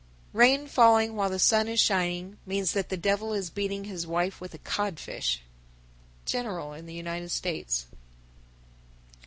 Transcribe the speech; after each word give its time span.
Rain 0.33 0.65
falling 0.65 1.15
while 1.15 1.29
the 1.29 1.37
sun 1.37 1.67
is 1.67 1.79
shining 1.79 2.37
means 2.47 2.71
that 2.71 2.89
the 2.89 2.97
devil 2.97 3.33
is 3.33 3.51
beating 3.51 3.83
his 3.83 4.07
wife 4.07 4.41
with 4.41 4.51
a 4.55 4.57
codfish. 4.57 5.43
_General 6.25 6.75
in 6.75 6.87
the 6.87 6.93
United 6.95 7.29
States. 7.29 7.85